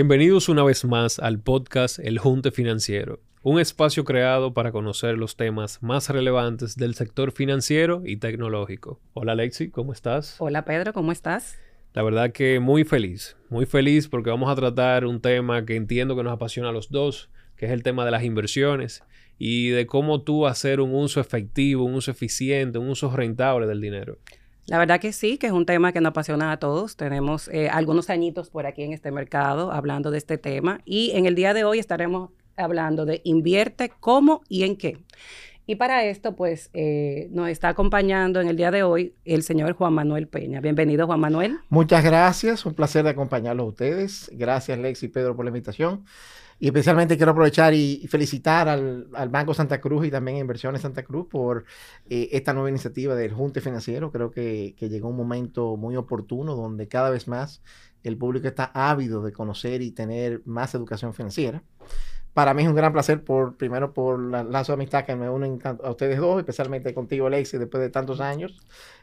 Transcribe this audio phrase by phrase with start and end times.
[0.00, 5.36] Bienvenidos una vez más al podcast El Junte Financiero, un espacio creado para conocer los
[5.36, 8.98] temas más relevantes del sector financiero y tecnológico.
[9.12, 10.36] Hola Alexi, ¿cómo estás?
[10.38, 11.58] Hola Pedro, ¿cómo estás?
[11.92, 16.16] La verdad que muy feliz, muy feliz porque vamos a tratar un tema que entiendo
[16.16, 19.04] que nos apasiona a los dos, que es el tema de las inversiones
[19.36, 23.82] y de cómo tú hacer un uso efectivo, un uso eficiente, un uso rentable del
[23.82, 24.16] dinero.
[24.66, 26.96] La verdad que sí, que es un tema que nos apasiona a todos.
[26.96, 31.26] Tenemos eh, algunos añitos por aquí en este mercado hablando de este tema y en
[31.26, 34.98] el día de hoy estaremos hablando de invierte cómo y en qué.
[35.66, 39.74] Y para esto, pues, eh, nos está acompañando en el día de hoy el señor
[39.74, 40.60] Juan Manuel Peña.
[40.60, 41.58] Bienvenido, Juan Manuel.
[41.68, 44.30] Muchas gracias, un placer de acompañarlos a ustedes.
[44.34, 46.04] Gracias, Lex y Pedro, por la invitación.
[46.60, 51.02] Y especialmente quiero aprovechar y felicitar al, Banco Santa Cruz y también a Inversiones Santa
[51.02, 51.64] Cruz por
[52.10, 54.12] eh, esta nueva iniciativa del Junte Financiero.
[54.12, 57.62] Creo que, que, llegó un momento muy oportuno donde cada vez más
[58.02, 61.62] el público está ávido de conocer y tener más educación financiera
[62.34, 65.28] para mí es un gran placer, por primero por la lazo de amistad que me
[65.28, 68.60] unen a ustedes dos, especialmente contigo, Lexi, después de tantos años.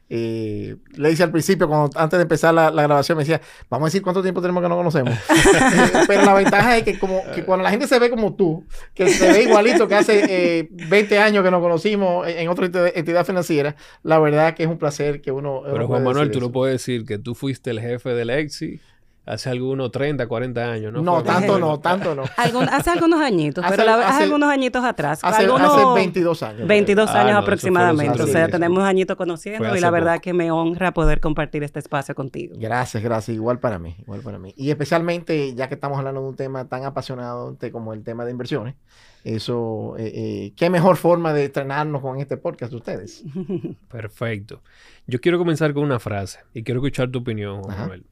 [0.09, 3.87] Eh, le hice al principio, cuando, antes de empezar la, grabación, me decía, vamos a
[3.87, 5.13] decir cuánto tiempo tenemos que no conocemos.
[5.57, 8.65] Eh, pero la ventaja es que, como, que cuando la gente se ve como tú,
[8.93, 13.25] que se ve igualito que hace 20 eh, años que nos conocimos en, otra entidad
[13.25, 15.63] financiera, la verdad que es un placer que uno...
[15.65, 18.79] Pero Juan Manuel, tú no puedes decir que tú fuiste el jefe de Lexi
[19.27, 21.01] hace algunos 30, 40 años, ¿no?
[21.01, 22.23] No, tanto no, tanto no.
[22.71, 25.19] hace algunos añitos, pero hace, algunos añitos atrás.
[25.21, 26.67] Hace, algunos, 22 años.
[26.67, 28.23] 22 años ah, aproximadamente.
[28.23, 32.15] O sea, tenemos añitos conociendo y la verdad que me honra poder compartir este espacio
[32.15, 32.55] contigo.
[32.57, 33.35] Gracias, gracias.
[33.35, 34.53] Igual para mí, igual para mí.
[34.55, 38.31] Y especialmente, ya que estamos hablando de un tema tan apasionado como el tema de
[38.31, 38.75] inversiones,
[39.25, 43.25] eso, eh, eh, qué mejor forma de estrenarnos con este podcast de ustedes.
[43.91, 44.61] Perfecto.
[45.05, 48.05] Yo quiero comenzar con una frase y quiero escuchar tu opinión, Juan Manuel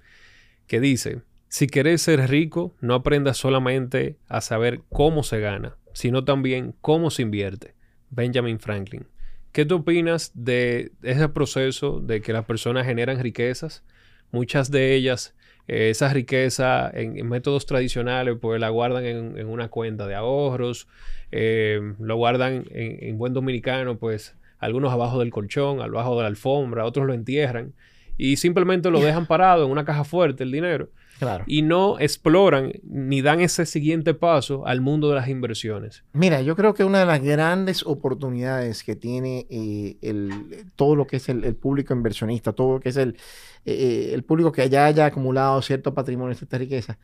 [0.68, 6.26] que dice, si quieres ser rico, no aprendas solamente a saber cómo se gana, sino
[6.26, 7.76] también cómo se invierte.
[8.10, 9.08] Benjamin Franklin.
[9.52, 13.86] ¿Qué tú opinas de ese proceso de que las personas generan riquezas?
[14.32, 15.34] Muchas de ellas,
[15.70, 20.90] eh, esa riqueza en, métodos tradicionales, pues la guardan en, una cuenta de ahorros,
[21.32, 26.86] eh, lo guardan en, buen dominicano, pues algunos abajo del colchón, abajo de la alfombra,
[26.86, 27.74] otros lo entierran
[28.18, 30.90] y simplemente lo dejan parado en una caja fuerte el dinero.
[31.20, 31.46] Claro.
[31.48, 36.04] Y no exploran ni dan ese siguiente paso al mundo de las inversiones.
[36.12, 41.08] Mira, yo creo que una de las grandes oportunidades que tiene eh, el, todo lo
[41.08, 43.18] que es el, público inversionista, todo lo que es el,
[43.64, 46.98] eh, el público que ya haya acumulado cierto patrimonio, cierta riqueza,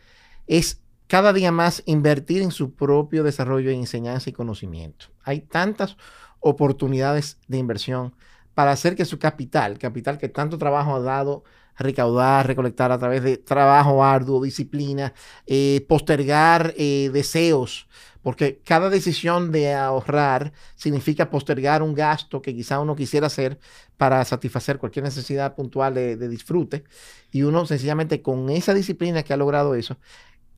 [0.46, 5.08] es cada día más invertir en su propio desarrollo, enseñanza y conocimiento.
[5.24, 5.98] Hay tantas
[6.40, 8.14] oportunidades de inversión
[8.54, 11.44] para hacer que su capital, capital que tanto trabajo ha dado,
[11.78, 15.14] recaudar, recolectar a través de trabajo arduo, disciplina,
[15.48, 17.88] eh, postergar eh, deseos,
[18.22, 23.60] porque cada decisión de ahorrar significa postergar un gasto que quizá uno quisiera hacer
[23.98, 26.84] para satisfacer cualquier necesidad puntual de, de disfrute,
[27.32, 29.98] y uno sencillamente con esa disciplina que ha logrado eso,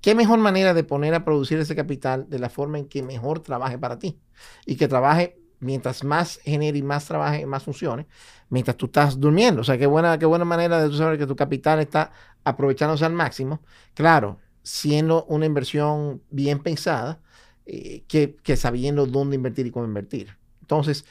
[0.04, 3.40] ¿Qué mejor manera de poner a producir ese capital de la forma en que mejor
[3.40, 4.20] trabaje para ti?
[4.66, 8.06] Y que trabaje mientras más genere y más trabaje, más funcione,
[8.50, 9.62] mientras tú estás durmiendo.
[9.62, 12.12] O sea, qué buena, qué buena manera de saber que tu capital está
[12.44, 13.62] aprovechándose al máximo.
[13.94, 17.20] Claro, siendo una inversión bien pensada,
[17.66, 20.36] eh, que, sabiendo dónde invertir y cómo invertir.
[20.62, 21.06] Entonces,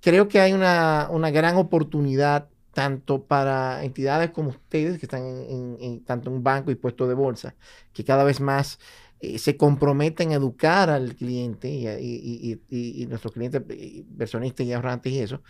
[0.00, 6.30] creo que hay una, gran oportunidad tanto para entidades como ustedes, que están en, tanto
[6.30, 7.54] en banco y puesto de bolsa,
[7.92, 8.80] que cada vez más
[9.24, 15.42] eh, se comprometen a educar al cliente y, nuestros clientes inversionistas y ahorrantes y eso,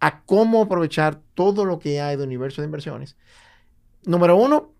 [0.00, 3.16] a cómo aprovechar todo lo que hay de universo de inversiones.
[4.04, 4.72] Número uno,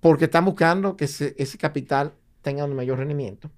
[0.00, 3.50] porque están buscando que ese, ese capital tenga un mayor rendimiento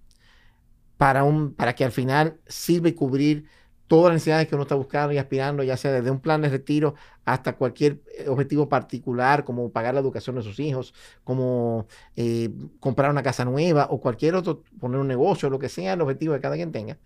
[0.97, 3.47] para, un, para que al final sirva y cubrir
[3.89, 6.51] todas las necesidades que uno está buscando y aspirando, ya sea desde un plan de
[6.51, 6.95] retiro
[7.25, 10.95] hasta cualquier eh, objetivo particular, como pagar la educación de sus hijos,
[11.25, 12.51] como eh,
[12.81, 16.35] comprar una casa nueva o cualquier otro, poner un negocio, lo que sea el objetivo
[16.35, 16.99] que cada quien tenga.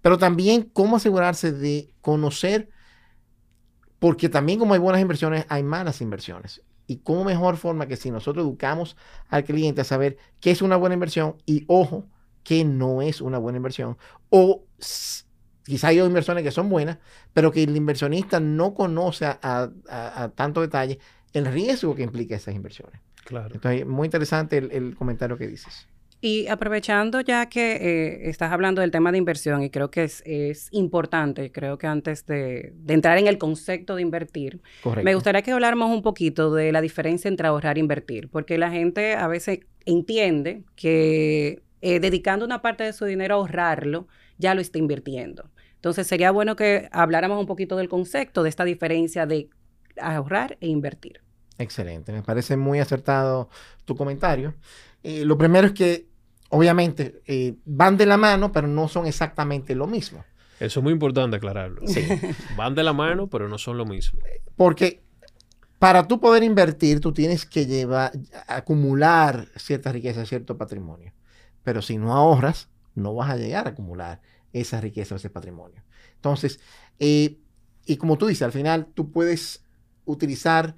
[0.00, 2.70] Pero también cómo asegurarse de conocer,
[3.98, 6.62] porque también como hay buenas inversiones, hay malas inversiones.
[6.86, 8.96] Y cómo mejor forma que si nosotros educamos
[9.28, 12.08] al cliente a saber qué es una buena inversión y ojo,
[12.42, 13.96] qué no es una buena inversión,
[14.30, 14.64] o
[15.64, 16.98] quizá hay inversiones que son buenas,
[17.32, 19.70] pero que el inversionista no conoce a,
[20.34, 20.98] tanto detalle
[21.32, 23.00] el riesgo que implica esas inversiones.
[23.24, 23.54] Claro.
[23.54, 25.86] Entonces, muy interesante el, comentario que dices.
[26.20, 30.68] Y aprovechando ya que eh, estás hablando del tema de inversión y creo que es,
[30.70, 34.60] importante, creo que antes de, entrar en el concepto de invertir,
[35.02, 38.70] me gustaría que habláramos un poquito de la diferencia entre ahorrar e invertir, porque la
[38.70, 44.06] gente a veces entiende que eh, dedicando una parte de su dinero a ahorrarlo,
[44.38, 45.50] ya lo está invirtiendo.
[45.82, 49.50] Entonces sería bueno que habláramos un poquito del concepto, de esta diferencia de
[50.00, 51.22] ahorrar e invertir.
[51.58, 53.48] Excelente, me parece muy acertado
[53.84, 54.54] tu comentario.
[55.02, 56.06] Eh, lo primero es que
[56.50, 60.24] obviamente eh, van de la mano, pero no son exactamente lo mismo.
[60.60, 61.84] Eso es muy importante aclararlo.
[61.88, 62.06] Sí.
[62.56, 64.20] van de la mano, pero no son lo mismo.
[64.54, 65.02] Porque
[65.80, 68.12] para tú poder invertir, tú tienes que llevar,
[68.46, 71.12] acumular cierta riqueza, cierto patrimonio.
[71.64, 74.20] Pero si no ahorras, no vas a llegar a acumular
[74.52, 75.82] esa riqueza, ese patrimonio.
[76.16, 76.60] Entonces,
[76.98, 77.38] eh,
[77.84, 79.64] y como tú dices, al final tú puedes
[80.04, 80.76] utilizar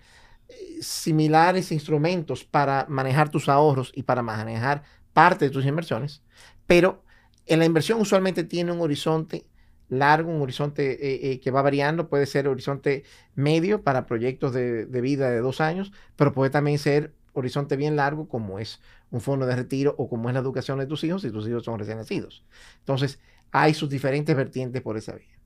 [0.49, 4.83] eh, similares instrumentos para manejar tus ahorros y para manejar
[5.13, 6.23] parte de tus inversiones,
[6.67, 7.05] pero
[7.47, 9.47] en la inversión usualmente tiene un horizonte
[9.89, 13.05] largo, un horizonte eh, que va variando, puede ser horizonte
[13.35, 18.29] medio para proyectos de, vida de dos años, pero puede también ser horizonte bien largo
[18.29, 18.81] como es
[19.11, 21.65] un fondo de retiro o como es la educación de tus hijos si tus hijos
[21.65, 22.45] son recién nacidos.
[22.79, 23.19] Entonces,
[23.55, 25.39] hay sus diferentes vertientes por esa vía.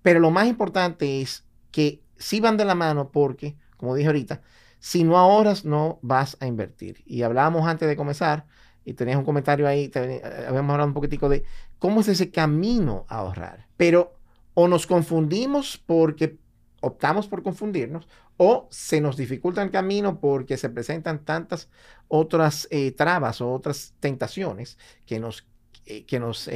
[0.00, 4.40] Pero lo más importante es que sí van de la mano porque, como dije ahorita,
[4.78, 7.02] si no ahorras, no vas a invertir.
[7.04, 8.46] Y hablábamos antes de comenzar
[8.82, 11.44] y tenías un comentario ahí, eh, habíamos hablado un poquitico de
[11.78, 13.66] cómo es ese camino a ahorrar.
[13.76, 14.14] Pero
[14.54, 16.38] o nos confundimos porque
[16.80, 18.08] optamos por confundirnos
[18.38, 21.68] o se nos dificulta el camino porque se presentan tantas
[22.08, 25.46] otras eh, trabas o otras tentaciones que nos,
[25.90, 26.48] eh, que nos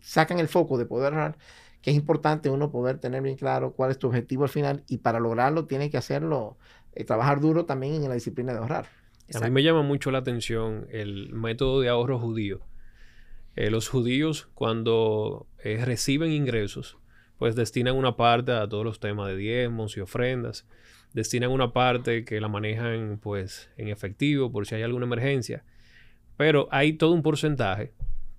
[0.00, 1.38] sacan el foco de poder ahorrar,
[1.82, 4.98] que es importante uno poder tener bien claro cuál es tu objetivo al final y
[4.98, 6.56] para lograrlo tiene que hacerlo,
[7.06, 8.86] trabajar duro también en la disciplina de ahorrar.
[9.34, 12.60] A mí me llama mucho la atención el método de ahorro judío.
[13.56, 16.96] Eh, los judíos cuando eh, reciben ingresos,
[17.38, 20.64] pues destinan una parte a todos los temas de diezmos y ofrendas.
[21.12, 25.64] Destinan una parte que la manejan pues en efectivo por si hay alguna emergencia.
[26.36, 27.92] Pero hay todo un porcentaje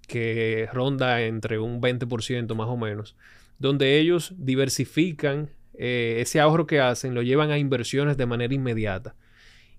[0.09, 3.15] que ronda entre un 20% más o menos,
[3.59, 9.15] donde ellos diversifican eh, ese ahorro que hacen, lo llevan a inversiones de manera inmediata.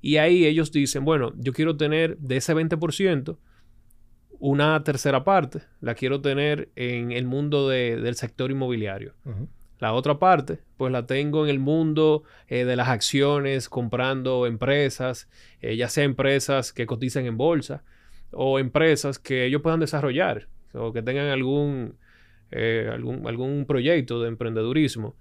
[0.01, 3.37] Y ahí ellos dicen, bueno, yo quiero tener de ese 20%
[4.39, 9.15] una tercera parte, la quiero tener en el mundo del sector inmobiliario.
[9.79, 15.29] La otra parte, pues la tengo en el mundo eh, de las acciones, comprando empresas,
[15.61, 17.83] eh, ya sea empresas que cotizan en bolsa
[18.33, 21.97] o empresas que ellos puedan desarrollar o que tengan algún,
[22.51, 25.17] eh, algún, algún proyecto de emprendedurismo.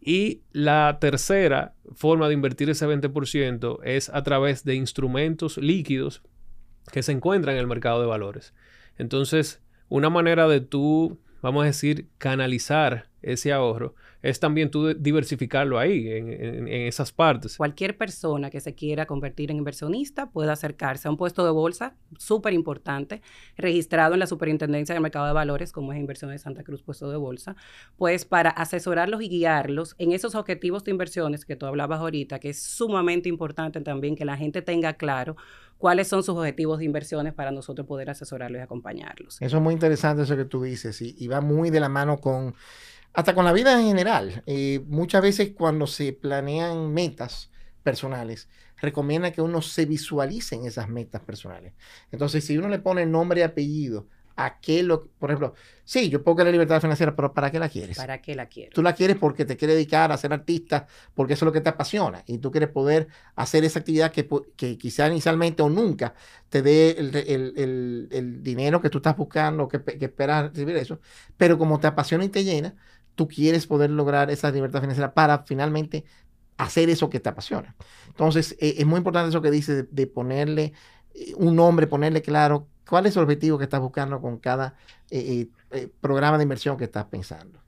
[0.00, 6.22] Y la tercera forma de invertir ese 20% es a través de instrumentos líquidos
[6.92, 8.54] que se encuentran en el mercado de valores.
[8.96, 15.78] Entonces, una manera de tú, vamos a decir, canalizar ese ahorro es también tú diversificarlo
[15.78, 17.56] ahí, en, esas partes.
[17.56, 21.94] Cualquier persona que se quiera convertir en inversionista puede acercarse a un puesto de bolsa
[22.18, 23.22] súper importante,
[23.56, 27.10] registrado en la Superintendencia del Mercado de Valores, como es Inversión de Santa Cruz, puesto
[27.10, 27.56] de bolsa,
[27.96, 32.50] pues para asesorarlos y guiarlos en esos objetivos de inversiones que tú hablabas ahorita, que
[32.50, 35.36] es sumamente importante también que la gente tenga claro
[35.78, 39.40] cuáles son sus objetivos de inversiones para nosotros poder asesorarlos y acompañarlos.
[39.40, 42.18] Eso es muy interesante eso que tú dices y, y va muy de la mano
[42.18, 42.54] con
[43.12, 44.42] hasta con la vida en general.
[44.46, 47.50] Eh, muchas veces cuando se planean metas
[47.82, 51.72] personales, recomienda que uno se visualice en esas metas personales.
[52.12, 54.06] Entonces, si uno le pone nombre y apellido
[54.38, 57.68] a qué lo, por ejemplo, sí, yo puedo querer libertad financiera, pero ¿para qué la
[57.68, 57.96] quieres?
[57.96, 58.72] ¿Para qué la quieres?
[58.72, 61.60] Tú la quieres porque te quieres dedicar a ser artista, porque eso es lo que
[61.60, 66.14] te apasiona y tú quieres poder hacer esa actividad que, que quizá inicialmente o nunca
[66.50, 71.00] te dé el, dinero que tú estás buscando, que, que esperas recibir eso,
[71.36, 72.76] pero como te apasiona y te llena,
[73.18, 76.04] tú quieres poder lograr esa libertad financiera para finalmente
[76.56, 77.74] hacer eso que te apasiona.
[78.06, 80.72] Entonces, eh, es muy importante eso que dices de, ponerle
[81.14, 84.76] eh, un nombre, ponerle claro cuál es el objetivo que estás buscando con cada
[85.10, 85.48] eh,
[86.00, 87.58] programa de inversión que estás pensando.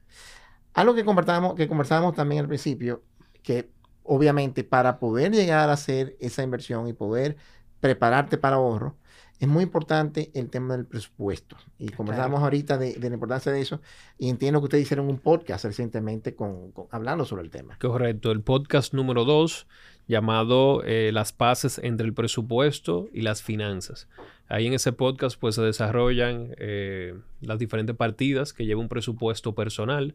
[0.73, 3.02] Algo que conversábamos, que conversábamos también al principio,
[3.42, 3.73] que
[4.04, 7.37] obviamente para poder llegar a hacer esa inversión y poder
[7.80, 8.97] prepararte para ahorro,
[9.40, 11.56] es muy importante el tema del presupuesto.
[11.78, 13.80] Y conversamos ahorita de, la importancia de eso.
[14.18, 17.78] Y entiendo que ustedes hicieron un podcast recientemente con, hablando sobre el tema.
[17.78, 18.32] Correcto.
[18.32, 19.66] El podcast número dos,
[20.06, 24.09] llamado eh, Las paces entre el presupuesto y las finanzas.
[24.47, 29.54] Ahí en ese podcast pues se desarrollan eh, las diferentes partidas que lleva un presupuesto
[29.54, 30.14] personal.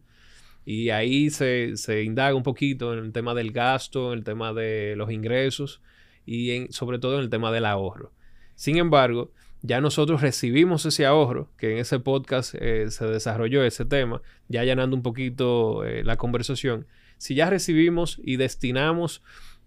[0.66, 4.54] Y ahí se, se, indaga un poquito en el tema del gasto, en el tema
[4.54, 5.82] de los ingresos
[6.28, 8.12] y en, sobre todo en el tema del ahorro.
[8.56, 9.32] Sin embargo,
[9.62, 14.62] ya nosotros recibimos ese ahorro, que en ese podcast eh, se desarrolló ese tema, ya
[14.62, 16.88] allanando un poquito eh, la conversación.
[17.18, 19.24] Si ya recibimos y destinamos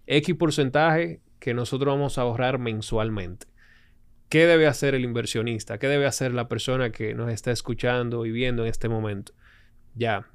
[0.07, 3.47] X porcentaje que nosotros vamos a ahorrar mensualmente.
[4.29, 5.79] ¿Qué debe hacer el inversionista?
[5.79, 9.33] ¿Qué debe hacer la persona que nos está escuchando y viendo en este momento?
[9.95, 10.27] Ya,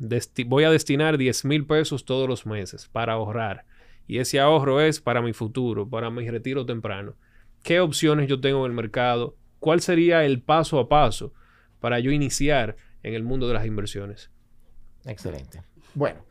[0.47, 3.65] voy a destinar 10 mil pesos todos los meses para ahorrar.
[4.07, 7.15] Y ese ahorro es para mi futuro, para mi retiro temprano.
[7.65, 9.37] ¿Qué opciones yo tengo en el mercado?
[9.59, 11.33] ¿Cuál sería el paso a paso
[11.81, 14.31] para yo iniciar en el mundo de las inversiones?
[15.07, 15.63] Excelente.
[15.95, 16.27] Bueno,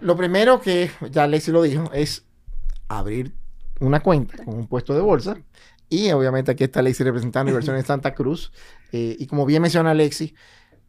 [0.00, 2.26] lo primero que ya Alexi lo dijo es
[2.88, 3.32] abrir
[3.78, 5.40] una cuenta con un puesto de bolsa.
[5.88, 8.52] Y obviamente aquí está Alexi representando inversiones en Santa Cruz.
[8.90, 10.34] Eh, y como bien menciona Alexi,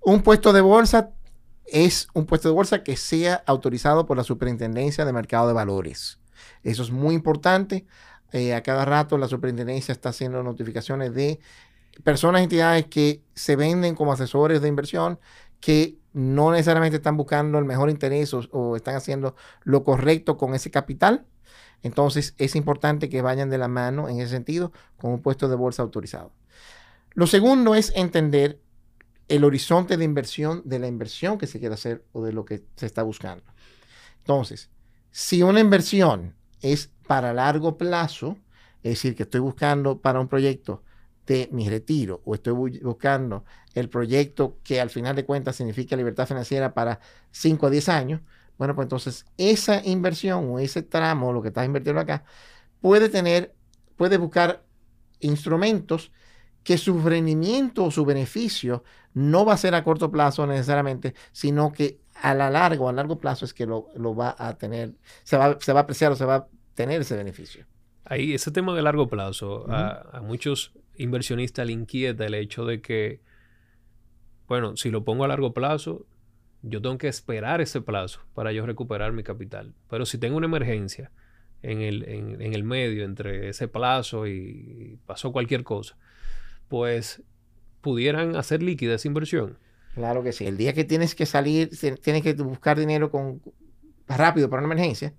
[0.01, 1.11] un puesto de bolsa
[1.67, 6.19] es un puesto de bolsa que sea autorizado por la Superintendencia de Mercado de Valores.
[6.63, 7.85] Eso es muy importante.
[8.31, 11.39] Eh, a cada rato la superintendencia está haciendo notificaciones de
[12.03, 15.19] personas, entidades que se venden como asesores de inversión,
[15.59, 20.71] que no necesariamente están buscando el mejor interés o, están haciendo lo correcto con ese
[20.71, 21.25] capital.
[21.83, 25.55] Entonces es importante que vayan de la mano en ese sentido con un puesto de
[25.55, 26.31] bolsa autorizado.
[27.13, 28.59] Lo segundo es entender
[29.27, 32.63] el horizonte de inversión de la inversión que se quiere hacer o de lo que
[32.75, 33.43] se está buscando.
[34.19, 34.69] Entonces,
[35.11, 38.37] si una inversión es para largo plazo,
[38.83, 40.81] es decir, que estoy buscando para un proyecto
[41.27, 46.25] de mi retiro o estoy buscando el proyecto que al final de cuentas significa libertad
[46.25, 47.01] financiera para
[47.31, 48.21] 5 a 10 años,
[48.57, 52.23] bueno, pues entonces esa inversión o ese tramo, lo que estás invirtiendo acá,
[52.79, 53.53] puede tener,
[53.97, 54.63] puede buscar
[55.19, 56.13] instrumentos
[56.63, 61.73] que su rendimiento o su beneficio no va a ser a corto plazo necesariamente, sino
[61.73, 65.57] que a la largo, a largo plazo es que lo, va a tener, se va,
[65.59, 67.65] se va a apreciar o se va a tener ese beneficio.
[68.03, 73.21] Ahí, ese tema de largo plazo, a, muchos inversionistas le inquieta el hecho de que,
[74.47, 76.05] bueno, si lo pongo a largo plazo,
[76.63, 79.73] yo tengo que esperar ese plazo para yo recuperar mi capital.
[79.89, 81.11] Pero si tengo una emergencia
[81.61, 85.95] en el, en, el medio entre ese plazo y pasó cualquier cosa,
[86.67, 87.23] pues
[87.81, 89.57] pudieran hacer líquida esa inversión.
[89.95, 90.45] Claro que sí.
[90.45, 91.69] El día que tienes que salir,
[92.01, 93.41] tienes que buscar dinero con,
[94.07, 95.13] rápido para una emergencia,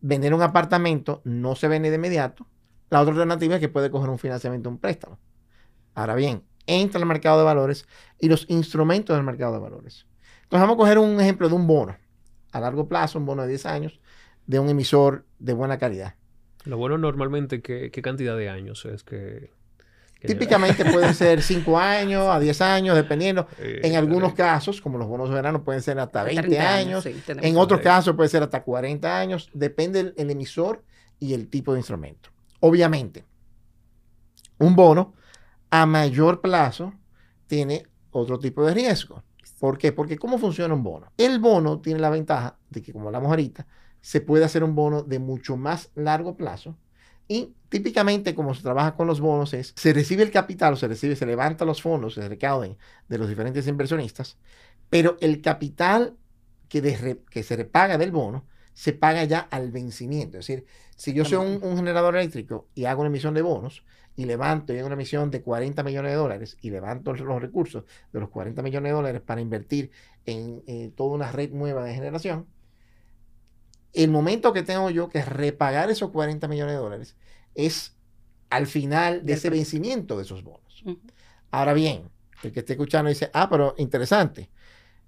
[0.00, 2.46] vender un apartamento no se vende de inmediato.
[2.90, 5.18] La otra alternativa es que puede coger un financiamiento, un préstamo.
[5.94, 7.86] Ahora bien, entra al mercado de valores
[8.18, 10.06] y los instrumentos del mercado de valores.
[10.42, 11.96] Entonces vamos a coger un ejemplo de un bono
[12.52, 14.00] a largo plazo, un bono de 10 años,
[14.46, 16.14] de un emisor de buena calidad.
[16.64, 19.50] Lo bueno normalmente, ¿qué, cantidad de años es que...
[20.20, 23.46] Típicamente pueden ser 5 años a 10 años, dependiendo.
[23.58, 27.06] Eh, en algunos casos, como los bonos de verano, pueden ser hasta 20 años.
[27.06, 29.50] en otros casos puede ser hasta 40 años.
[29.52, 30.84] Depende del emisor
[31.18, 32.30] y el tipo de instrumento.
[32.60, 33.24] Obviamente,
[34.58, 35.14] un bono
[35.70, 36.94] a mayor plazo
[37.46, 39.22] tiene otro tipo de riesgo.
[39.58, 39.92] ¿Por qué?
[39.92, 41.12] Porque ¿cómo funciona un bono?
[41.16, 43.66] El bono tiene la ventaja de que, como hablamos ahorita,
[44.00, 46.76] se puede hacer un bono de mucho más largo plazo
[47.28, 50.88] y típicamente como se trabaja con los bonos es, se recibe el capital o se
[50.88, 52.76] recibe, se levanta los fondos, se recauden
[53.08, 54.38] de los diferentes inversionistas,
[54.88, 56.16] pero el capital
[56.68, 58.44] que, que se repaga del bono
[58.76, 60.38] se paga ya al vencimiento.
[60.38, 60.66] Es decir,
[60.96, 63.82] si yo soy un, generador eléctrico y hago una emisión de bonos
[64.16, 67.84] y levanto y hago una emisión de 40 millones de dólares y levanto los recursos
[68.12, 69.90] de los 40 millones de dólares para invertir
[70.26, 72.46] en eh, toda una red nueva de generación,
[73.92, 77.16] el momento que tengo yo que repagar esos 40 millones de dólares
[77.54, 77.96] es
[78.50, 80.84] al final de ese vencimiento de esos bonos.
[81.50, 82.10] Ahora bien,
[82.42, 84.50] el que esté escuchando dice, ah, pero interesante.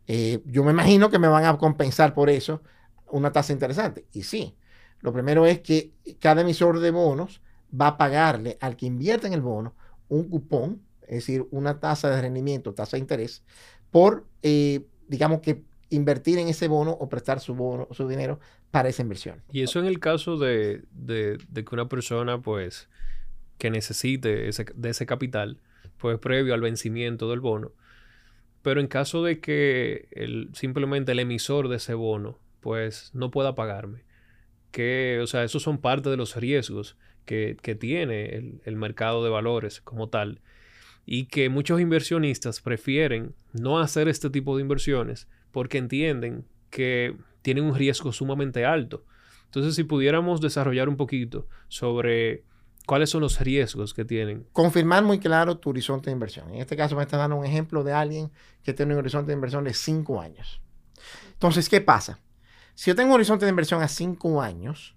[0.06, 2.62] Eh, yo me imagino que me van a compensar por eso
[3.11, 4.06] una tasa interesante.
[4.12, 4.56] Y sí,
[5.00, 7.42] lo primero es que cada emisor de bonos
[7.78, 9.75] va a pagarle al que invierte en el bono
[10.08, 13.44] un cupón, es decir, una tasa de rendimiento, tasa de interés,
[13.90, 18.88] por, eh, digamos que invertir en ese bono o prestar su bono, su dinero para
[18.88, 19.42] esa inversión.
[19.52, 22.88] Y eso en el caso de, que una persona, pues,
[23.56, 25.58] que necesite ese, de ese capital,
[25.96, 27.72] pues previo al vencimiento del bono.
[28.62, 33.54] Pero en caso de que el, simplemente el emisor de ese bono, pues, no pueda
[33.54, 34.04] pagarme.
[34.70, 39.30] Que, o sea, esos son parte de los riesgos que, tiene el, el mercado de
[39.30, 40.40] valores como tal.
[41.06, 47.64] Y que muchos inversionistas prefieren no hacer este tipo de inversiones porque entienden que tienen
[47.64, 49.04] un riesgo sumamente alto.
[49.46, 52.44] Entonces, si pudiéramos desarrollar un poquito sobre
[52.88, 54.46] cuáles son los riesgos que tienen.
[54.52, 56.48] Confirmar muy claro tu horizonte de inversión.
[56.48, 58.30] En este caso me está dando un ejemplo de alguien
[58.62, 60.62] que tiene un horizonte de inversión de 5 años.
[61.32, 62.18] Entonces, ¿qué pasa?
[62.75, 64.96] Si yo tengo un horizonte de inversión a 5 años,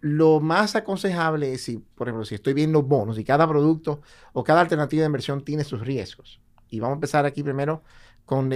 [0.00, 4.00] lo más aconsejable es si, por ejemplo, si estoy viendo bonos y cada producto
[4.32, 6.40] o cada alternativa de inversión tiene sus riesgos.
[6.68, 7.82] Y vamos a empezar aquí primero
[8.28, 8.52] con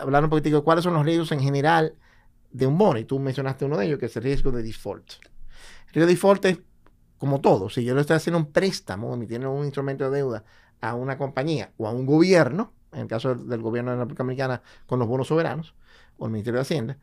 [0.00, 1.96] hablar un poquitico de cuáles son los riesgos en general
[2.52, 2.96] de un bono.
[3.00, 5.14] Y tú mencionaste uno de ellos, que es el riesgo de default.
[5.88, 6.58] El riesgo de default es
[7.18, 7.68] como todo.
[7.68, 10.44] Si yo le estoy haciendo un préstamo, emitiendo un instrumento de deuda
[10.80, 14.22] a una compañía o a un gobierno, en el caso del, gobierno de la República
[14.22, 15.74] Americana con los bonos soberanos
[16.18, 16.98] o el Ministerio de Hacienda,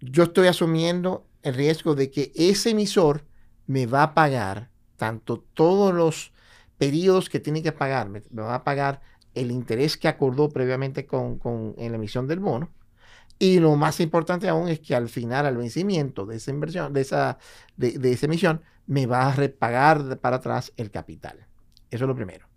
[0.00, 3.24] yo estoy asumiendo el riesgo de que ese emisor
[3.66, 6.32] me va a pagar tanto todos los
[6.78, 9.00] periodos que tiene que pagar, me, va a pagar
[9.34, 11.40] el interés que acordó previamente con,
[11.78, 12.70] en la emisión del bono.
[13.38, 17.00] Y lo más importante aún es que al final, al vencimiento de esa inversión, de
[17.00, 17.38] esa,
[17.76, 21.46] de, de esa emisión, me va a repagar para atrás el capital.
[21.90, 22.48] Eso es lo primero.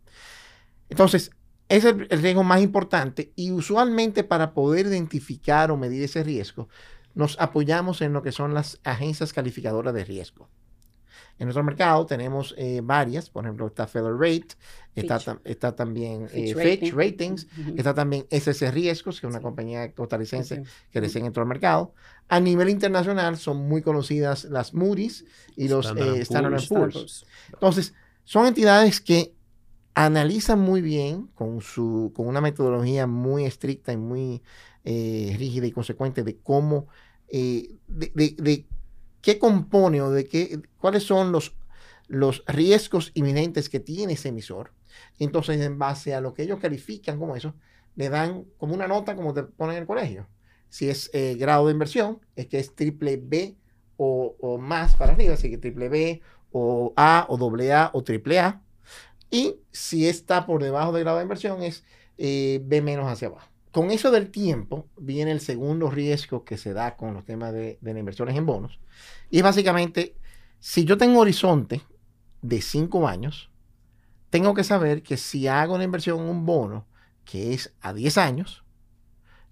[0.89, 1.31] Entonces,
[1.69, 6.69] es el, riesgo más importante y usualmente para poder identificar o medir ese riesgo,
[7.13, 10.50] nos apoyamos en lo que son las agencias calificadoras de riesgo.
[11.39, 14.48] En nuestro mercado tenemos eh, varias, por ejemplo, está Federal Rate,
[14.96, 21.00] está, también Fitch, eh, Ratings, está también SS Riesgos, que es una compañía costarricense que
[21.00, 21.94] recién entró al mercado.
[22.27, 25.25] A nivel internacional son muy conocidas las Moody's
[25.56, 27.25] y los Standard, eh, Poor's.
[27.53, 29.34] Entonces, son entidades que
[29.94, 34.41] analizan muy bien con, su, con una metodología muy estricta y muy
[34.84, 36.88] rígida y consecuente de cómo,
[37.29, 38.65] de, de
[39.21, 41.55] qué compone o de qué, cuáles son los,
[42.07, 44.74] los riesgos inminentes que tiene ese emisor.
[45.19, 47.53] Entonces, en base a lo que ellos califican como eso,
[47.95, 50.27] le dan como una nota como te ponen en el colegio.
[50.69, 53.55] Si es eh, grado de inversión, es que es triple B
[53.97, 56.21] o, más para arriba, así que triple B
[56.51, 58.62] o A o doble A o triple A.
[59.31, 61.83] Y si está por debajo del grado de inversión, es
[62.17, 63.50] eh, B menos hacia abajo.
[63.77, 67.77] Con eso del tiempo viene el segundo riesgo que se da con los temas de,
[67.79, 68.79] de inversiones en bonos.
[69.29, 70.15] Y básicamente,
[70.60, 71.84] si yo tengo un horizonte
[72.41, 73.51] de cinco años,
[74.32, 76.88] tengo que saber que si hago una inversión en un bono
[77.23, 78.65] que es a 10 años,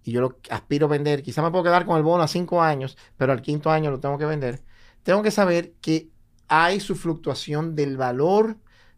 [0.01, 2.63] y yo lo aspiro a vender, quizá me puedo quedar con el bono a cinco
[2.63, 4.63] años, pero al quinto año lo tengo que vender,
[5.03, 6.09] tengo que saber que
[6.47, 8.57] hay su fluctuación del valor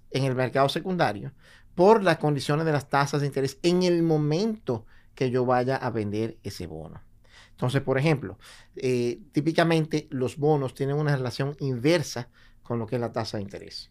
[0.09, 1.33] en el mercado secundario
[1.75, 4.85] por las condiciones de las tasas de interés en el momento
[5.17, 7.01] que yo vaya a vender ese bono.
[7.49, 8.37] Entonces, por ejemplo,
[8.75, 12.29] eh, típicamente los bonos tienen una relación inversa
[12.61, 13.89] con lo que es la tasa de interés.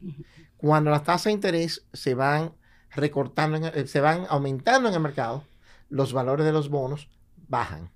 [0.56, 2.54] Cuando las tasas de interés se van
[2.90, 5.42] recortando, eh, se van aumentando en el mercado,
[5.88, 7.10] los valores de los bonos
[7.48, 7.86] bajan.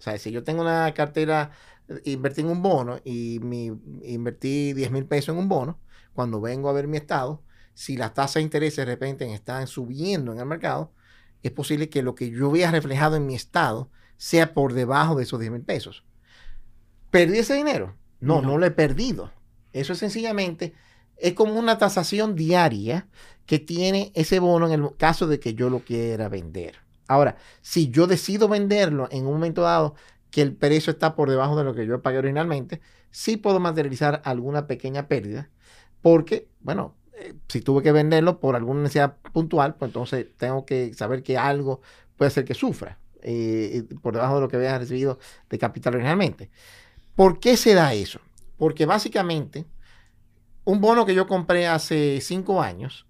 [0.00, 1.52] O sea, si yo tengo una cartera,
[1.86, 3.66] eh, invertí en un bono y mi,
[4.02, 5.78] invertí 10 mil pesos en un bono,
[6.12, 10.32] cuando vengo a ver mi estado, si las tasas de interés de repente están subiendo
[10.32, 10.92] en el mercado,
[11.42, 15.22] es posible que lo que yo vea reflejado en mi estado sea por debajo de
[15.24, 16.04] esos 10 mil pesos.
[17.10, 17.96] ¿Perdí ese dinero?
[18.20, 19.32] No, no, lo he perdido.
[19.72, 20.74] Eso es sencillamente,
[21.16, 23.08] es como una tasación diaria
[23.46, 26.76] que tiene ese bono en el caso de que yo lo quiera vender.
[27.08, 29.94] Ahora, si yo decido venderlo en un momento dado
[30.30, 34.22] que el precio está por debajo de lo que yo pagué originalmente, sí puedo materializar
[34.24, 35.50] alguna pequeña pérdida,
[36.02, 40.94] porque, bueno, eh, si tuve que venderlo por alguna necesidad puntual, pues entonces tengo que
[40.94, 41.80] saber que algo
[42.16, 42.98] puede hacer que sufra.
[43.22, 45.18] Eh, por debajo de lo que había recibido
[45.50, 46.50] de capital originalmente.
[47.14, 48.20] ¿Por qué se da eso?
[48.56, 49.66] Porque básicamente
[50.64, 53.06] un bono que yo compré hace cinco años,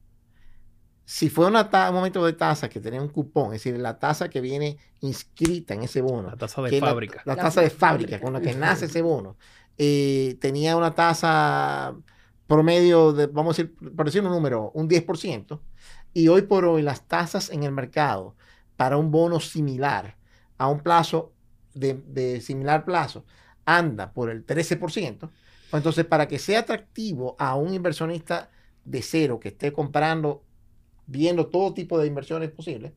[1.05, 4.29] si fue una un momento de tasa que tenía un cupón, es decir, la tasa
[4.29, 6.31] que viene inscrita en ese bono.
[6.31, 7.23] La tasa de fábrica.
[7.25, 9.37] La, tasa de fábrica con la que nace ese bono.
[9.77, 11.94] Eh, tenía una tasa
[12.51, 15.61] promedio de, vamos a decir, por decir un número, un 10%.
[16.13, 18.35] Y hoy por hoy las tasas en el mercado
[18.77, 20.17] para un bono similar
[20.59, 21.33] a un plazo
[21.75, 23.25] de, similar plazo
[23.65, 25.31] anda por el 13%, pues
[25.73, 28.51] entonces para que sea atractivo a un inversionista
[28.85, 30.43] de cero que esté comprando,
[31.07, 32.93] viendo todo tipo de inversiones posibles,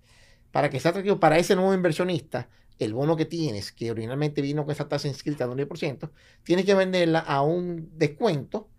[0.51, 4.63] para que sea atractivo para ese nuevo inversionista, el bono que tienes, que originalmente vino
[4.65, 6.09] con esa tasa inscrita de un 10%,
[6.41, 8.72] tienes que venderla a un descuento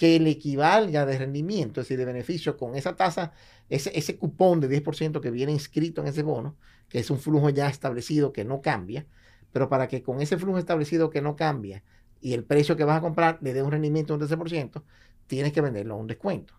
[0.00, 3.32] que le equivalga de rendimiento, es decir, de beneficio con esa tasa,
[3.68, 6.56] ese, ese cupón de 10% que viene inscrito en ese bono,
[6.88, 9.06] que es un flujo ya establecido que no cambia,
[9.52, 11.84] pero para que con ese flujo establecido que no cambia
[12.18, 14.82] y el precio que vas a comprar le dé un rendimiento de un 13%,
[15.26, 16.54] tienes que venderlo a un descuento.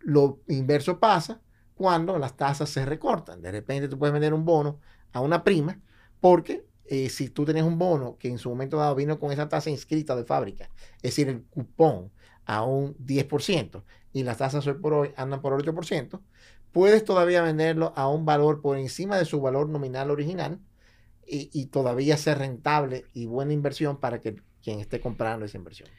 [0.00, 1.42] Lo inverso pasa
[1.74, 3.42] cuando las tasas se recortan.
[3.42, 4.80] De repente tú puedes vender un bono
[5.12, 5.78] a una prima
[6.20, 9.46] porque eh, si tú tienes un bono que en su momento dado vino con esa
[9.46, 12.12] tasa inscrita de fábrica, es decir, el cupón
[12.48, 16.20] a un 10% y las tasas hoy por hoy andan por 8%,
[16.72, 20.58] puedes todavía venderlo a un valor por encima de su valor nominal original
[21.30, 25.90] y, todavía ser rentable y buena inversión para que quien esté comprando esa inversión.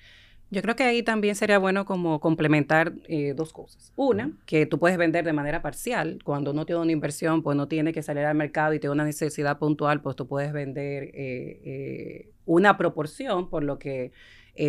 [0.49, 3.93] Yo creo que ahí también sería bueno como complementar eh, dos cosas.
[3.95, 6.17] Una, que tú puedes vender de manera parcial.
[6.23, 9.05] Cuando uno tiene una inversión, pues no tiene que salir al mercado y tiene una
[9.05, 14.11] necesidad puntual, pues tú puedes vender eh, eh, una proporción, por lo que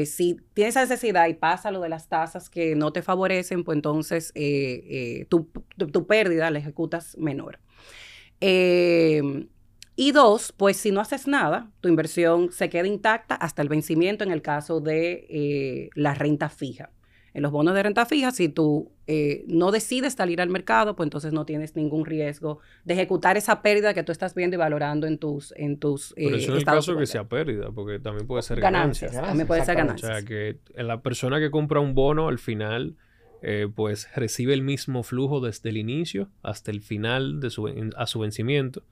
[0.07, 3.77] si tienes esa necesidad y pasa lo de las tasas que no te favorecen, pues
[3.77, 4.33] entonces
[5.29, 7.59] tu, tu, pérdida la ejecutas menor.
[10.01, 14.25] Y dos, pues si no haces nada, tu inversión se queda intacta hasta el vencimiento
[14.25, 16.89] en el caso de eh, la renta fija.
[17.33, 21.07] En los bonos de renta fija, si tú eh, no decides salir al mercado, pues
[21.07, 25.07] entonces no tienes ningún riesgo de ejecutar esa pérdida que tú estás viendo y valorando
[25.07, 28.43] en tus en tus Pero eso en el caso que sea pérdida, porque también puede
[28.43, 29.13] ser ganancias.
[29.13, 30.11] también puede ser ganancias.
[30.11, 32.97] O sea, que la persona que compra un bono al final
[33.43, 38.07] eh, pues recibe el mismo flujo desde el inicio hasta el final de su, a
[38.07, 38.83] su vencimiento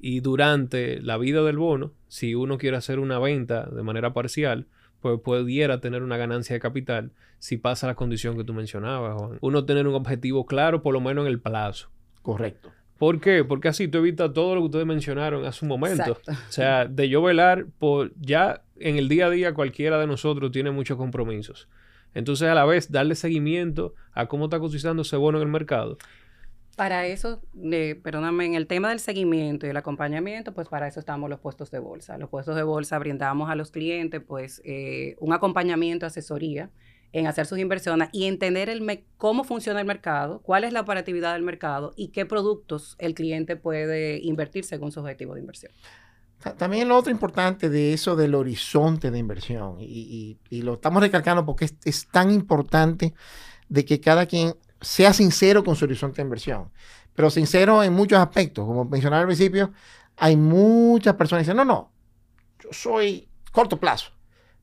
[0.00, 4.66] y durante la vida del bono, si uno quiere hacer una venta de manera parcial,
[5.00, 9.38] pues pudiera tener una ganancia de capital si pasa la condición que tú mencionabas, Juan.
[9.40, 11.88] Uno tener un objetivo claro, por lo menos en el plazo.
[12.22, 12.72] Correcto.
[12.98, 13.44] ¿Por qué?
[13.44, 16.18] Porque así tú evitas todo lo que ustedes mencionaron hace un momento.
[16.26, 20.50] O sea, de yo velar por ya en el día a día cualquiera de nosotros
[20.50, 21.68] tiene muchos compromisos.
[22.14, 25.98] Entonces, a la vez, darle seguimiento a cómo está cotizando ese bono en el mercado
[26.78, 27.42] para eso,
[28.04, 31.72] perdóname, en el tema del seguimiento y el acompañamiento, pues para eso estamos los puestos
[31.72, 32.16] de bolsa.
[32.18, 36.70] Los puestos de bolsa brindamos a los clientes, pues, eh, un acompañamiento, asesoría
[37.10, 41.32] en hacer sus inversiones y entender el cómo funciona el mercado, cuál es la operatividad
[41.32, 45.72] del mercado y qué productos el cliente puede invertir según su objetivo de inversión.
[46.58, 51.64] También lo otro importante de eso del horizonte de inversión, y, lo estamos recalcando porque
[51.64, 53.14] es, es tan importante
[53.68, 56.70] de que cada quien sea sincero con su horizonte de inversión,
[57.14, 58.64] pero sincero en muchos aspectos.
[58.66, 59.72] Como mencionaba al principio,
[60.16, 61.92] hay muchas personas que dicen, no, no,
[62.62, 64.12] yo soy corto plazo.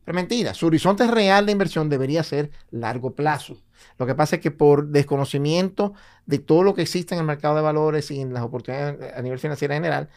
[0.04, 3.58] Pero mentira, su horizonte real de inversión debería ser largo plazo.
[3.98, 5.94] Lo que pasa es que por desconocimiento
[6.26, 9.22] de todo lo que existe en el mercado de valores y en las oportunidades a
[9.22, 10.10] nivel financiero en general,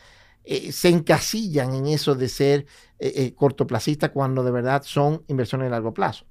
[0.45, 2.67] eh, se encasillan en eso de ser
[2.99, 6.27] eh, eh, cortoplacista cuando de verdad son inversiones de largo plazo.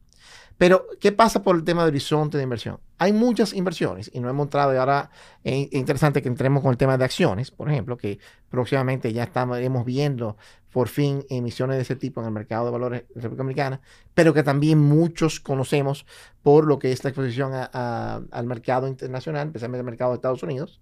[0.57, 2.79] Pero, ¿qué pasa por el tema de horizonte de inversión?
[2.97, 5.11] Hay muchas inversiones y no hemos entrado y ahora
[5.43, 8.17] es interesante que entremos con el tema de acciones, por ejemplo, que
[8.49, 10.35] próximamente ya estaremos viendo
[10.71, 13.81] por fin emisiones de ese tipo en el mercado de valores de República Dominicana,
[14.15, 16.07] pero que también muchos conocemos
[16.41, 20.81] por lo que es la exposición al mercado internacional, especialmente al mercado de Estados Unidos.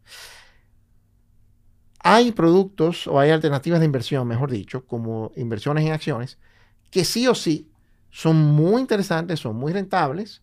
[1.99, 6.37] Hay productos o hay alternativas de inversión, mejor dicho, como inversiones en acciones,
[6.91, 7.69] que sí o sí
[8.15, 10.41] son muy interesantes, son muy rentables,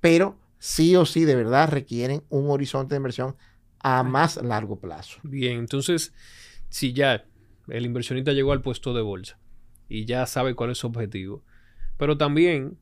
[0.00, 3.36] pero sí o sí de verdad requieren un horizonte de inversión
[3.78, 5.20] a más largo plazo.
[5.22, 6.12] Bien, entonces,
[6.68, 7.24] si ya
[7.68, 9.38] el inversionista llegó al puesto de bolsa
[9.88, 11.44] y ya sabe cuál es su objetivo,
[11.96, 12.76] pero también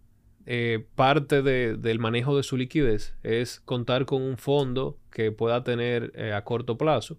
[0.46, 6.12] eh, parte del manejo de su liquidez es contar con un fondo que pueda tener
[6.14, 7.18] eh, a corto plazo